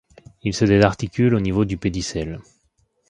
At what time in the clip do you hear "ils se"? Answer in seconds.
0.41-0.65